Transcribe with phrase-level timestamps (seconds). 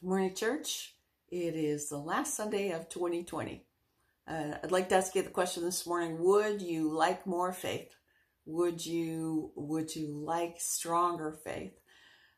[0.00, 0.94] Good morning, church.
[1.28, 3.64] It is the last Sunday of 2020.
[4.28, 7.96] Uh, I'd like to ask you the question this morning: Would you like more faith?
[8.46, 11.72] Would you Would you like stronger faith?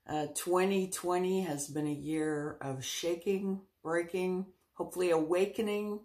[0.09, 6.01] Uh, 2020 has been a year of shaking, breaking, hopefully awakening,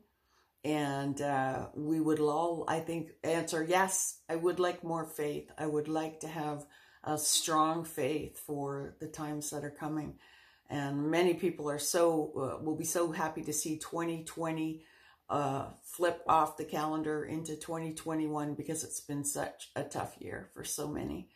[0.65, 4.19] and uh, we would all, I think, answer yes.
[4.27, 5.49] I would like more faith.
[5.57, 6.65] I would like to have
[7.05, 10.15] a strong faith for the times that are coming
[10.69, 14.83] and many people are so uh, will be so happy to see 2020
[15.29, 20.63] uh, flip off the calendar into 2021 because it's been such a tough year for
[20.63, 21.29] so many.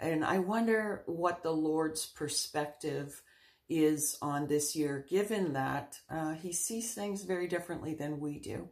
[0.00, 3.22] And i wonder what the lord's perspective
[3.68, 8.68] is on this year given that uh, he sees things very differently than we do.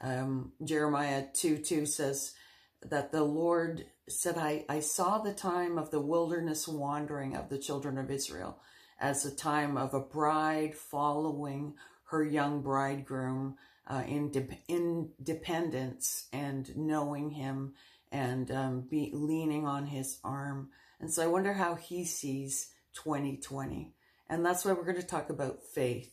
[0.00, 2.34] Um, jeremiah 2 2 says
[2.82, 7.58] that the lord said I, I saw the time of the wilderness wandering of the
[7.58, 8.58] children of israel
[8.98, 13.56] as a time of a bride following her young bridegroom
[13.88, 17.74] uh, in de- independence and knowing him
[18.10, 20.70] and um, be leaning on his arm.
[21.00, 23.92] And so I wonder how he sees 2020.
[24.28, 26.10] And that's why we're going to talk about faith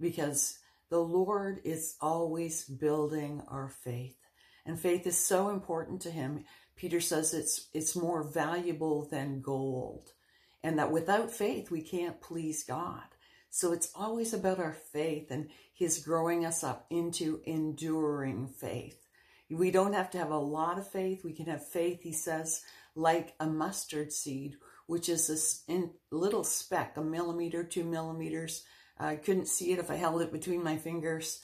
[0.00, 0.58] because
[0.90, 4.16] the Lord is always building our faith.
[4.64, 6.44] And faith is so important to him.
[6.76, 10.12] Peter says it's it's more valuable than gold
[10.62, 13.02] and that without faith, we can't please God.
[13.50, 19.00] So it's always about our faith and His growing us up into enduring faith.
[19.48, 21.24] We don't have to have a lot of faith.
[21.24, 22.62] We can have faith, He says,
[22.94, 28.64] like a mustard seed, which is a little speck, a millimeter, two millimeters.
[28.98, 31.40] I couldn't see it if I held it between my fingers.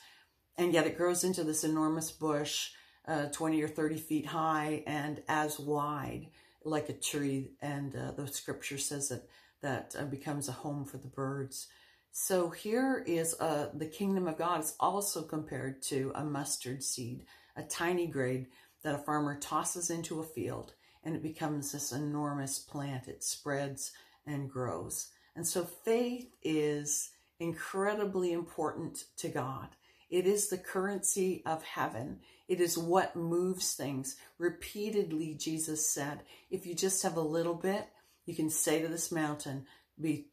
[0.56, 2.70] And yet it grows into this enormous bush,
[3.06, 6.28] uh, 20 or 30 feet high and as wide
[6.64, 9.28] like a tree, and uh, the scripture says that
[9.62, 11.68] that uh, becomes a home for the birds.
[12.10, 17.24] So here is uh, the kingdom of God is also compared to a mustard seed,
[17.56, 18.48] a tiny grain
[18.82, 20.74] that a farmer tosses into a field,
[21.04, 23.08] and it becomes this enormous plant.
[23.08, 23.92] It spreads
[24.26, 25.10] and grows.
[25.34, 29.68] And so faith is incredibly important to God.
[30.12, 32.18] It is the currency of heaven.
[32.46, 34.16] It is what moves things.
[34.36, 37.88] Repeatedly, Jesus said, if you just have a little bit,
[38.26, 39.64] you can say to this mountain,
[39.98, 40.26] be,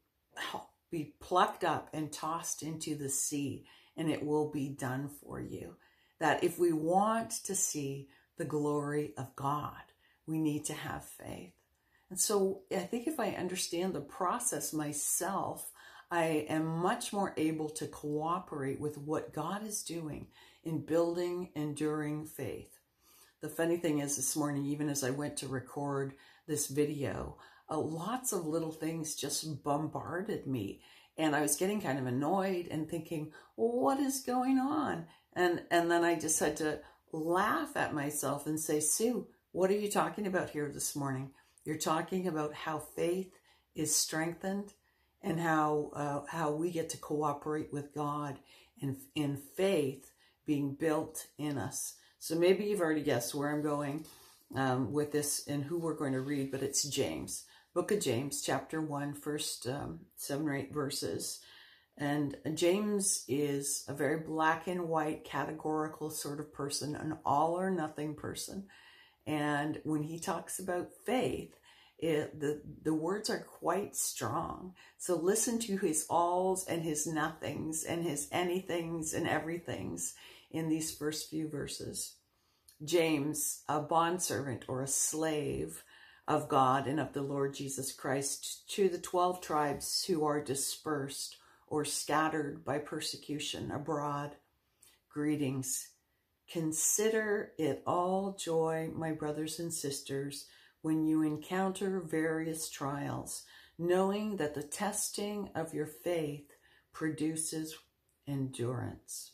[0.92, 5.78] be plucked up and tossed into the sea, and it will be done for you.
[6.20, 9.94] That if we want to see the glory of God,
[10.28, 11.54] we need to have faith.
[12.10, 15.72] And so I think if I understand the process myself,
[16.12, 20.28] I am much more able to cooperate with what God is doing
[20.64, 22.80] in building enduring faith.
[23.42, 26.14] The funny thing is, this morning, even as I went to record
[26.48, 27.38] this video,
[27.70, 30.82] uh, lots of little things just bombarded me.
[31.18, 35.06] And I was getting kind of annoyed and thinking, well, what is going on?
[35.34, 36.80] And, and then I just had to
[37.12, 41.32] laugh at myself and say, Sue, what are you talking about here this morning?
[41.66, 43.32] You're talking about how faith
[43.76, 44.74] is strengthened
[45.22, 48.40] and how uh, how we get to cooperate with God
[48.82, 50.12] and in faith
[50.46, 51.96] being built in us.
[52.20, 54.06] So maybe you've already guessed where I'm going
[54.56, 58.42] um, with this and who we're going to read, but it's James, Book of James,
[58.42, 61.40] chapter one, first um, seven or eight verses.
[61.98, 67.70] And James is a very black and white, categorical sort of person, an all or
[67.70, 68.68] nothing person.
[69.28, 71.59] And when he talks about faith,
[72.00, 74.74] it, the, the words are quite strong.
[74.98, 80.16] So listen to his alls and his nothings and his anythings and everythings
[80.50, 82.16] in these first few verses.
[82.84, 85.84] James, a bondservant or a slave
[86.28, 91.36] of God and of the Lord Jesus Christ, to the 12 tribes who are dispersed
[91.68, 94.36] or scattered by persecution abroad,
[95.10, 95.90] greetings.
[96.50, 100.46] Consider it all joy, my brothers and sisters
[100.82, 103.44] when you encounter various trials,
[103.78, 106.52] knowing that the testing of your faith
[106.94, 107.76] produces
[108.28, 109.34] endurance.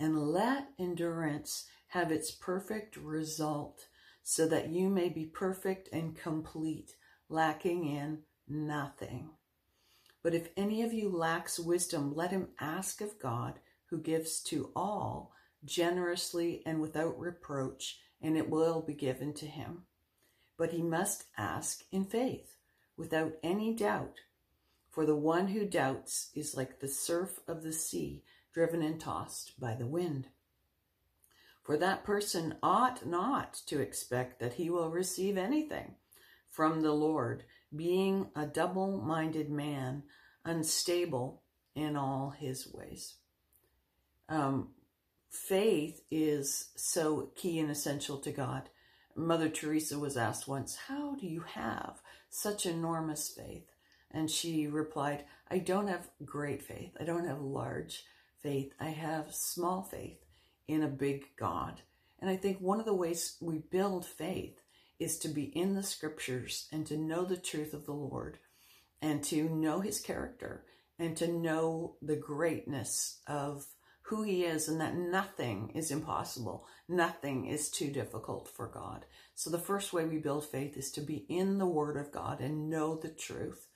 [0.00, 3.86] And let endurance have its perfect result,
[4.22, 6.96] so that you may be perfect and complete,
[7.28, 9.30] lacking in nothing.
[10.22, 13.60] But if any of you lacks wisdom, let him ask of God,
[13.90, 15.32] who gives to all
[15.64, 19.84] generously and without reproach, and it will be given to him
[20.56, 22.56] but he must ask in faith,
[22.96, 24.20] without any doubt.
[24.90, 28.22] For the one who doubts is like the surf of the sea,
[28.52, 30.28] driven and tossed by the wind.
[31.64, 35.96] For that person ought not to expect that he will receive anything
[36.50, 37.42] from the Lord,
[37.74, 40.04] being a double minded man,
[40.44, 41.42] unstable
[41.74, 43.16] in all his ways.
[44.28, 44.68] Um,
[45.28, 48.68] faith is so key and essential to God.
[49.16, 52.00] Mother Teresa was asked once, How do you have
[52.30, 53.70] such enormous faith?
[54.10, 56.96] And she replied, I don't have great faith.
[57.00, 58.04] I don't have large
[58.42, 58.72] faith.
[58.80, 60.24] I have small faith
[60.68, 61.80] in a big God.
[62.20, 64.60] And I think one of the ways we build faith
[64.98, 68.38] is to be in the scriptures and to know the truth of the Lord
[69.02, 70.64] and to know his character
[70.98, 73.66] and to know the greatness of
[74.08, 76.66] who he is and that nothing is impossible.
[76.88, 79.06] Nothing is too difficult for God.
[79.34, 82.40] So the first way we build faith is to be in the word of God
[82.40, 83.68] and know the truth.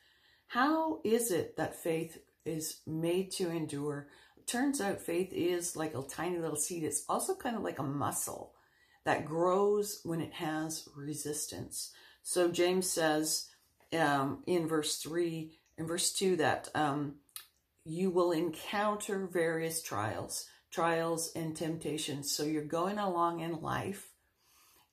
[0.48, 4.08] How is it that faith is made to endure?
[4.48, 6.82] turns out faith is like a tiny little seed.
[6.82, 8.54] It's also kind of like a muscle
[9.04, 11.92] that grows when it has resistance.
[12.22, 13.48] So James says
[13.96, 17.16] um, in verse 3, in verse 2, that um,
[17.88, 22.30] you will encounter various trials, trials and temptations.
[22.30, 24.08] So you're going along in life,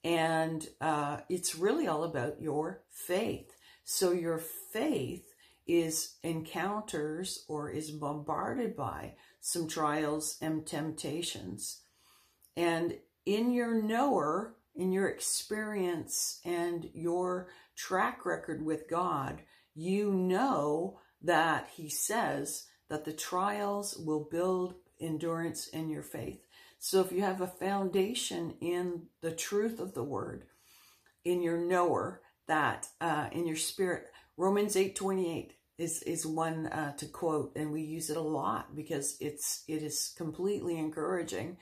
[0.03, 3.51] and uh, it's really all about your faith.
[3.83, 4.39] So your
[4.71, 5.25] faith
[5.67, 11.81] is encounters or is bombarded by some trials and temptations.
[12.55, 19.41] And in your knower, in your experience and your track record with God,
[19.73, 26.45] you know that He says that the trials will build endurance in your faith.
[26.79, 30.45] So if you have a foundation in the truth of the word,
[31.23, 34.05] in your knower, that uh, in your spirit,
[34.37, 38.75] Romans 8 28 is is one uh, to quote, and we use it a lot
[38.75, 41.57] because it's it is completely encouraging.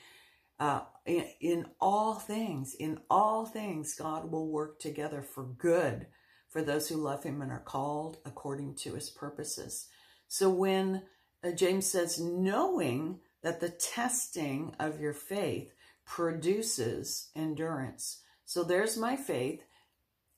[0.59, 6.07] Uh, in, in all things, in all things, God will work together for good
[6.47, 9.87] for those who love Him and are called according to His purposes.
[10.33, 11.03] So when
[11.43, 15.71] uh, James says, knowing that the testing of your faith
[16.07, 18.23] produces endurance.
[18.43, 19.61] So there's my faith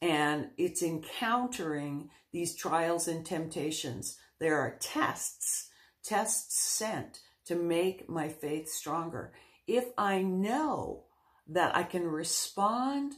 [0.02, 4.18] and it's encountering these trials and temptations.
[4.38, 5.70] There are tests,
[6.04, 9.32] tests sent to make my faith stronger.
[9.66, 11.06] If I know
[11.48, 13.14] that I can respond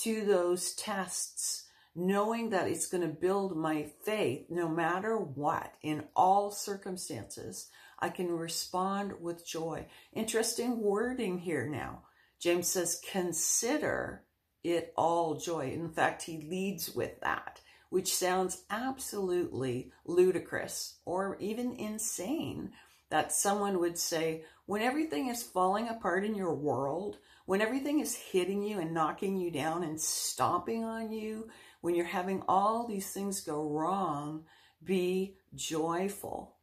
[0.00, 1.67] to those tests,
[1.98, 7.68] knowing that it's going to build my faith no matter what, in all circumstances,
[7.98, 9.86] I can respond with joy.
[10.12, 12.02] Interesting wording here now.
[12.40, 14.22] James says, consider
[14.62, 15.72] it all joy.
[15.72, 17.60] In fact, he leads with that,
[17.90, 22.70] which sounds absolutely ludicrous or even insane
[23.10, 27.16] that someone would say, when everything is falling apart in your world,
[27.46, 31.48] when everything is hitting you and knocking you down and stomping on you,
[31.80, 34.44] when you're having all these things go wrong,
[34.82, 36.56] be joyful.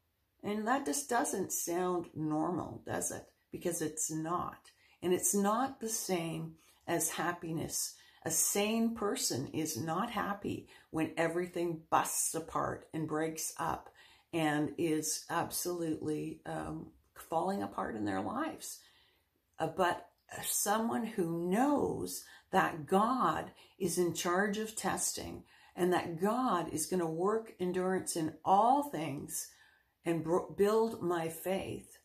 [0.44, 3.26] And that just doesn't sound normal, does it?
[3.52, 4.72] Because it's not.
[5.02, 6.56] And it's not the same
[6.88, 7.96] as happiness.
[8.24, 13.90] A sane person is not happy when everything busts apart and breaks up
[14.34, 18.80] and is absolutely um, falling apart in their lives.
[19.60, 20.10] Uh, but
[20.44, 25.44] someone who knows that God is in charge of testing
[25.76, 29.50] and that God is going to work endurance in all things
[30.06, 31.98] and br- build my faith,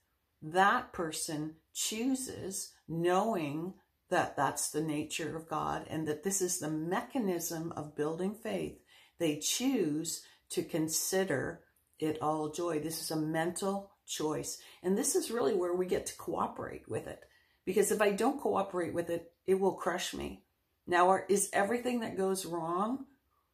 [0.43, 3.75] that person chooses knowing
[4.11, 8.79] that that's the nature of God and that this is the mechanism of building faith.
[9.19, 11.61] They choose to consider
[12.01, 12.81] it all joy.
[12.81, 14.59] This is a mental choice.
[14.83, 17.21] And this is really where we get to cooperate with it.
[17.65, 20.43] Because if I don't cooperate with it, it will crush me.
[20.87, 23.07] Now, is everything that goes wrong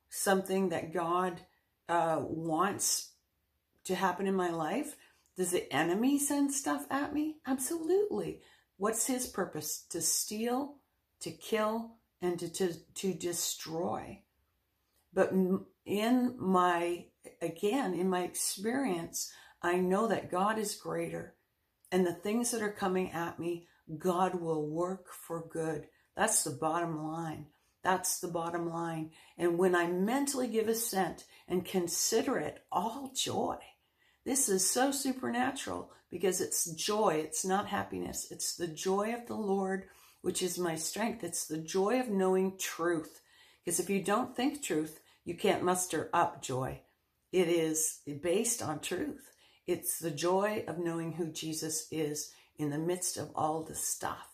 [0.08, 1.40] something that God
[1.88, 3.10] uh, wants
[3.84, 4.96] to happen in my life?
[5.36, 7.36] Does the enemy send stuff at me?
[7.46, 8.40] Absolutely.
[8.78, 9.84] What's his purpose?
[9.90, 10.76] To steal,
[11.20, 14.22] to kill, and to, to, to destroy.
[15.12, 15.32] But
[15.84, 17.06] in my,
[17.40, 19.32] again, in my experience,
[19.62, 21.34] I know that God is greater.
[21.92, 23.66] And the things that are coming at me,
[23.98, 25.86] God will work for good.
[26.16, 27.46] That's the bottom line.
[27.82, 29.10] That's the bottom line.
[29.38, 33.58] And when I mentally give assent and consider it all joy,
[34.24, 37.22] this is so supernatural because it's joy.
[37.24, 38.26] It's not happiness.
[38.30, 39.84] It's the joy of the Lord,
[40.22, 41.22] which is my strength.
[41.22, 43.20] It's the joy of knowing truth.
[43.64, 46.80] Because if you don't think truth, you can't muster up joy.
[47.30, 49.30] It is based on truth.
[49.66, 54.28] It's the joy of knowing who Jesus is in the midst of all the stuff.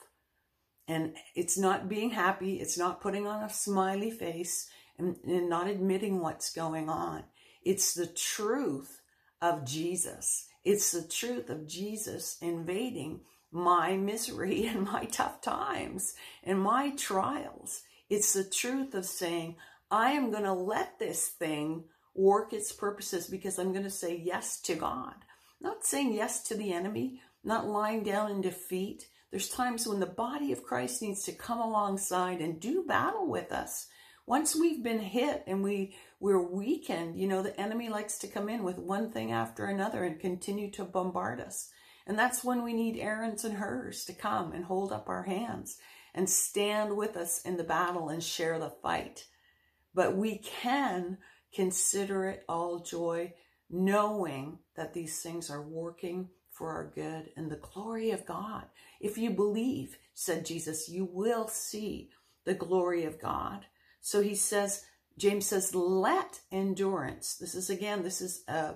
[0.88, 2.56] And it's not being happy.
[2.60, 7.24] It's not putting on a smiley face and, and not admitting what's going on.
[7.64, 9.00] It's the truth
[9.40, 10.46] of Jesus.
[10.64, 17.82] It's the truth of Jesus invading my misery and my tough times and my trials.
[18.08, 19.56] It's the truth of saying,
[19.90, 24.16] I am going to let this thing work its purposes because I'm going to say
[24.16, 25.14] yes to God.
[25.60, 29.08] Not saying yes to the enemy, not lying down in defeat.
[29.30, 33.52] There's times when the body of Christ needs to come alongside and do battle with
[33.52, 33.86] us.
[34.26, 38.48] Once we've been hit and we we're weakened, you know, the enemy likes to come
[38.48, 41.70] in with one thing after another and continue to bombard us.
[42.06, 45.78] And that's when we need Aaron's and Hurs to come and hold up our hands
[46.14, 49.26] and stand with us in the battle and share the fight.
[49.94, 51.18] But we can
[51.52, 53.34] consider it all joy,
[53.70, 58.64] knowing that these things are working for our good and the glory of God.
[59.00, 62.10] If you believe, said Jesus, you will see
[62.44, 63.66] the glory of God.
[64.00, 64.84] So he says,
[65.18, 67.36] James says, let endurance.
[67.36, 68.74] This is again, this is a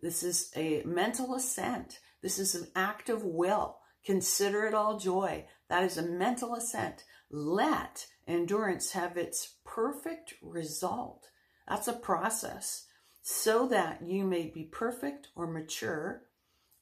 [0.00, 1.98] this is a mental assent.
[2.22, 3.78] This is an act of will.
[4.04, 5.44] Consider it all joy.
[5.68, 7.04] That is a mental assent.
[7.30, 11.28] Let endurance have its perfect result.
[11.66, 12.86] That's a process
[13.22, 16.22] so that you may be perfect or mature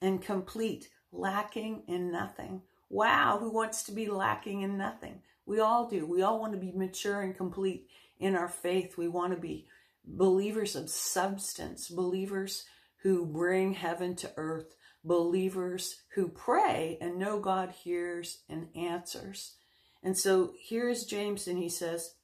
[0.01, 2.63] and complete, lacking in nothing.
[2.89, 5.23] Wow, who wants to be lacking in nothing?
[5.45, 6.07] We all do.
[6.07, 7.89] We all want to be mature and complete
[8.19, 8.97] in our faith.
[8.97, 9.67] We want to be
[10.05, 12.65] believers of substance, believers
[13.03, 14.75] who bring heaven to earth,
[15.05, 19.55] believers who pray and know God hears and answers.
[20.03, 22.15] And so here's James, and he says,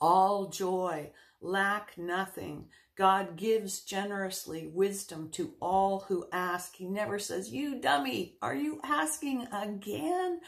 [0.00, 1.10] All joy,
[1.40, 2.66] lack nothing.
[2.98, 6.74] God gives generously wisdom to all who ask.
[6.74, 10.40] He never says, You dummy, are you asking again?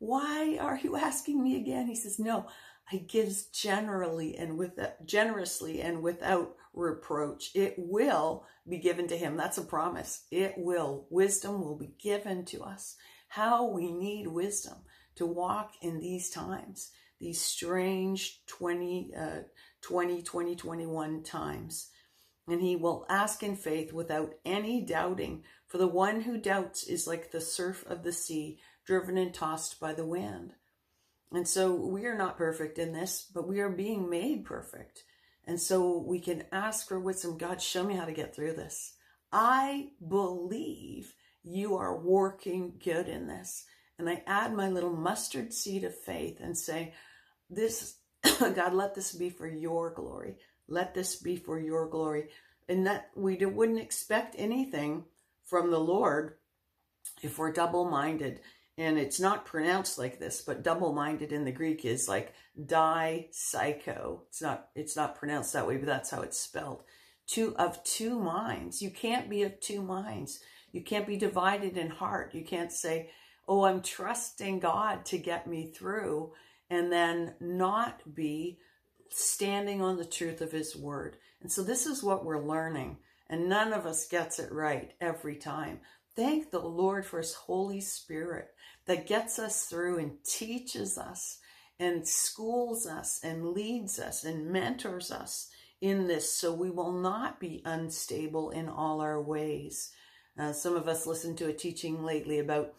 [0.00, 1.86] Why are you asking me again?
[1.86, 2.46] He says, No,
[2.92, 7.50] I gives generally and with generously and without reproach.
[7.54, 9.38] It will be given to him.
[9.38, 10.26] That's a promise.
[10.30, 11.06] It will.
[11.08, 12.96] Wisdom will be given to us.
[13.28, 14.76] How we need wisdom
[15.14, 19.38] to walk in these times, these strange 20, uh,
[19.80, 21.88] 20, 2021 times.
[22.46, 25.44] And he will ask in faith without any doubting.
[25.66, 29.80] For the one who doubts is like the surf of the sea, driven and tossed
[29.80, 30.52] by the wind.
[31.32, 35.04] And so we are not perfect in this, but we are being made perfect.
[35.46, 37.36] And so we can ask for wisdom.
[37.38, 38.94] God, show me how to get through this.
[39.32, 43.64] I believe you are working good in this.
[43.98, 46.94] And I add my little mustard seed of faith and say,
[47.50, 47.96] This,
[48.40, 50.36] God, let this be for your glory.
[50.68, 52.28] Let this be for your glory.
[52.68, 55.04] And that we wouldn't expect anything
[55.44, 56.34] from the Lord
[57.22, 58.40] if we're double minded
[58.76, 62.34] and it's not pronounced like this, but double-minded in the Greek is like
[62.66, 64.22] die psycho.
[64.28, 66.82] It's not it's not pronounced that way, but that's how it's spelled.
[67.26, 68.82] Two of two minds.
[68.82, 70.40] You can't be of two minds.
[70.72, 72.34] You can't be divided in heart.
[72.34, 73.10] You can't say,
[73.46, 76.32] "Oh, I'm trusting God to get me through,"
[76.68, 78.58] and then not be
[79.14, 81.16] standing on the truth of his word.
[81.40, 85.36] And so this is what we're learning, and none of us gets it right every
[85.36, 85.80] time.
[86.16, 88.48] Thank the Lord for his Holy Spirit
[88.86, 91.38] that gets us through and teaches us
[91.78, 95.48] and schools us and leads us and mentors us
[95.80, 99.92] in this so we will not be unstable in all our ways.
[100.38, 102.72] Uh, some of us listened to a teaching lately about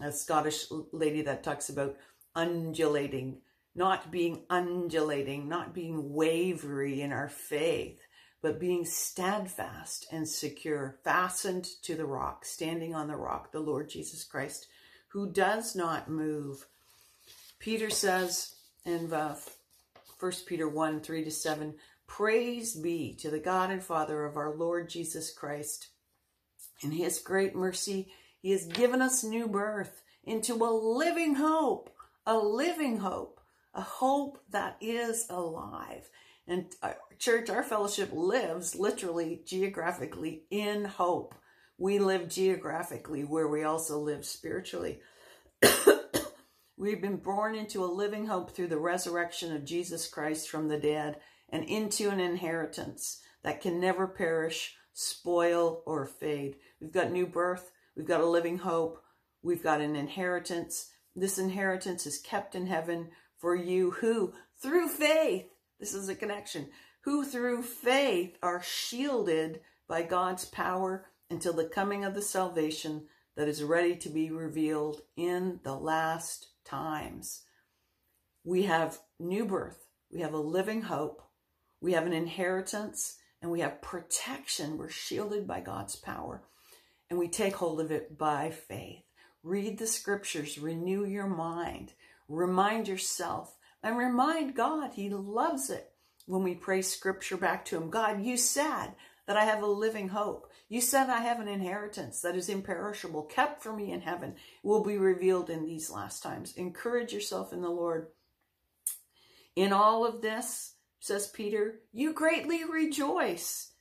[0.00, 1.96] a Scottish lady that talks about
[2.34, 3.38] undulating,
[3.76, 8.00] not being undulating, not being wavery in our faith,
[8.42, 13.88] but being steadfast and secure, fastened to the rock, standing on the rock, the Lord
[13.88, 14.66] Jesus Christ
[15.16, 16.66] who does not move.
[17.58, 18.54] Peter says
[18.84, 19.34] in uh,
[20.20, 21.74] 1 Peter 1 3 to 7
[22.06, 25.88] Praise be to the God and Father of our Lord Jesus Christ.
[26.82, 31.88] In his great mercy, he has given us new birth into a living hope,
[32.26, 33.35] a living hope,
[33.76, 36.10] a hope that is alive.
[36.48, 41.34] And our uh, church, our fellowship lives literally geographically in hope
[41.78, 45.00] we live geographically where we also live spiritually.
[46.76, 50.78] We've been born into a living hope through the resurrection of Jesus Christ from the
[50.78, 51.16] dead
[51.50, 56.56] and into an inheritance that can never perish, spoil, or fade.
[56.80, 57.70] We've got new birth.
[57.94, 59.02] We've got a living hope.
[59.42, 60.90] We've got an inheritance.
[61.14, 65.46] This inheritance is kept in heaven for you who, through faith,
[65.78, 66.68] this is a connection,
[67.02, 73.48] who through faith are shielded by God's power until the coming of the salvation that
[73.48, 77.42] is ready to be revealed in the last times.
[78.44, 81.22] We have new birth, we have a living hope,
[81.80, 84.78] we have an inheritance, and we have protection.
[84.78, 86.42] We're shielded by God's power.
[87.08, 89.02] and we take hold of it by faith.
[89.42, 91.92] Read the scriptures, renew your mind,
[92.28, 95.92] remind yourself, and remind God He loves it
[96.26, 97.90] when we pray scripture back to Him.
[97.90, 98.92] God, you said
[99.26, 100.50] that I have a living hope.
[100.68, 104.82] You said I have an inheritance that is imperishable, kept for me in heaven, will
[104.82, 106.54] be revealed in these last times.
[106.56, 108.08] Encourage yourself in the Lord.
[109.54, 113.72] In all of this, says Peter, you greatly rejoice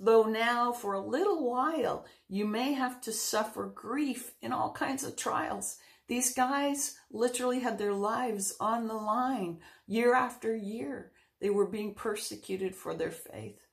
[0.00, 5.04] though now for a little while you may have to suffer grief in all kinds
[5.04, 5.78] of trials.
[6.06, 11.12] These guys literally had their lives on the line year after year.
[11.40, 13.66] They were being persecuted for their faith.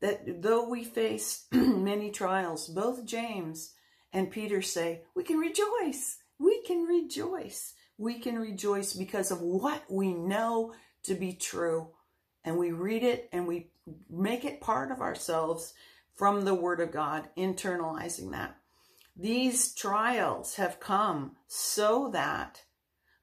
[0.00, 3.74] That though we face many trials, both James
[4.12, 6.18] and Peter say, we can rejoice.
[6.38, 7.74] We can rejoice.
[7.98, 10.72] We can rejoice because of what we know
[11.04, 11.90] to be true.
[12.44, 13.70] And we read it and we
[14.08, 15.74] make it part of ourselves
[16.14, 18.56] from the Word of God, internalizing that.
[19.20, 22.62] These trials have come so that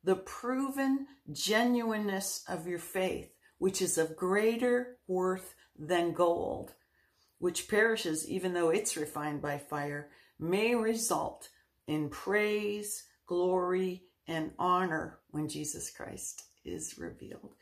[0.04, 6.76] the proven genuineness of your faith, which is of greater worth than gold,
[7.40, 11.50] which perishes even though it's refined by fire, may result
[11.88, 17.56] in praise, glory, and honor when Jesus Christ is revealed.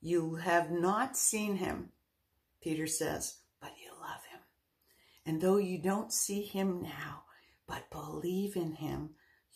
[0.00, 1.88] You have not seen him,
[2.62, 4.40] Peter says, but you love him.
[5.26, 7.23] And though you don't see him now,
[7.66, 9.10] but believe in him,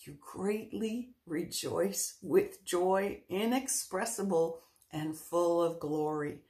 [0.05, 4.61] you greatly rejoice with joy inexpressible
[4.93, 6.41] and full of glory.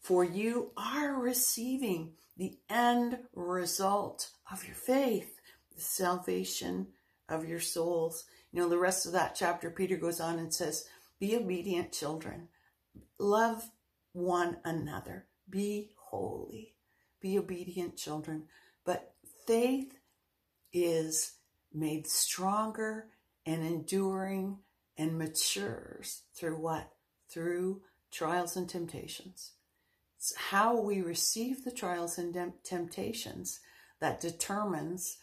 [0.00, 5.40] For you are receiving the end result of your faith,
[5.74, 6.88] the salvation
[7.28, 8.24] of your souls.
[8.52, 10.86] You know, the rest of that chapter, Peter goes on and says,
[11.18, 12.48] Be obedient children,
[13.18, 13.70] love
[14.12, 16.74] one another, be holy.
[17.20, 18.44] Be obedient, children.
[18.84, 19.12] But
[19.46, 19.94] faith
[20.72, 21.34] is
[21.72, 23.06] made stronger
[23.46, 24.58] and enduring
[24.96, 26.90] and matures through what?
[27.32, 29.52] Through trials and temptations.
[30.16, 33.60] It's how we receive the trials and temptations
[34.00, 35.18] that determines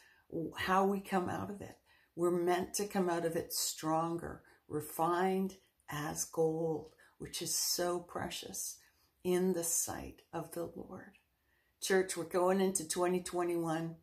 [0.55, 1.77] how we come out of it.
[2.15, 5.57] We're meant to come out of it stronger, refined
[5.89, 8.77] as gold, which is so precious
[9.23, 11.19] in the sight of the Lord.
[11.81, 13.95] Church, we're going into 2021.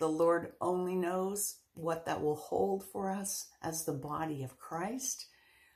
[0.00, 5.26] The Lord only knows what that will hold for us as the body of Christ,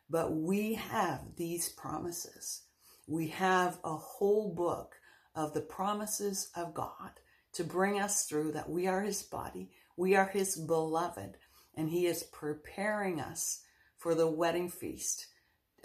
[0.09, 2.63] but we have these promises.
[3.07, 4.95] We have a whole book
[5.35, 7.21] of the promises of God
[7.53, 11.37] to bring us through that we are his body, we are his beloved,
[11.75, 13.61] and he is preparing us
[13.99, 15.27] for the wedding feast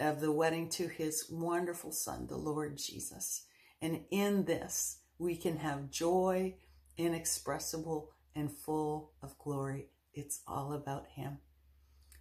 [0.00, 3.44] of the wedding to his wonderful son, the Lord Jesus.
[3.82, 6.54] And in this, we can have joy
[6.96, 9.88] inexpressible and full of glory.
[10.14, 11.38] It's all about him.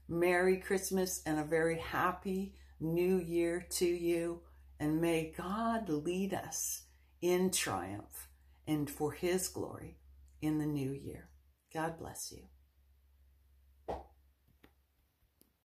[0.08, 4.42] Merry Christmas and a very happy new year to you.
[4.80, 6.84] And may God lead us
[7.22, 8.30] in triumph
[8.68, 9.98] and for his glory
[10.42, 11.30] in the new year.
[11.74, 12.44] God bless you.